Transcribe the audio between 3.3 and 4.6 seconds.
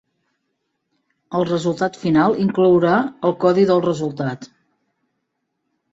el codi del resultat.